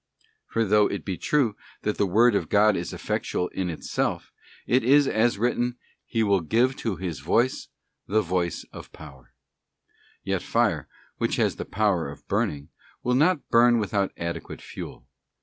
For 0.47 0.65
though 0.65 0.87
it 0.87 1.05
be 1.05 1.15
true 1.15 1.55
that 1.83 1.97
the 1.99 2.07
word 2.07 2.33
of 2.33 2.49
God 2.49 2.75
is 2.75 2.91
effectual 2.91 3.49
in 3.49 3.69
itself, 3.69 4.31
as 4.67 4.77
it 4.77 4.83
is 4.83 5.37
written,' 5.37 5.77
He 6.07 6.23
will 6.23 6.41
give 6.41 6.75
to 6.77 6.95
His 6.95 7.19
voice 7.19 7.67
the 8.07 8.23
voice 8.23 8.65
of 8.71 8.91
power,' 8.93 9.31
f 9.31 9.93
yet 10.23 10.41
fire, 10.41 10.87
which 11.17 11.35
has 11.35 11.57
the 11.57 11.65
power 11.65 12.09
of 12.09 12.27
burning, 12.27 12.69
will 13.03 13.13
not 13.13 13.47
burn 13.51 13.77
without 13.77 14.11
adequate 14.17 14.59
fuel. 14.63 15.05